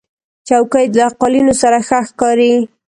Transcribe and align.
چوکۍ 0.47 0.85
له 0.97 1.05
قالینو 1.19 1.53
سره 1.61 1.77
ښه 1.87 1.99
ښکاري. 2.09 2.53